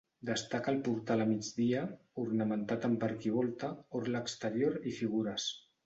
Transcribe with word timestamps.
Destaca 0.27 0.71
el 0.75 0.79
portal 0.87 1.21
a 1.25 1.27
migdia 1.33 1.83
ornamentat 2.25 2.89
amb 2.91 3.07
arquivolta, 3.11 3.73
orla 4.03 4.27
exterior 4.27 4.85
i 4.95 5.01
figures. 5.03 5.53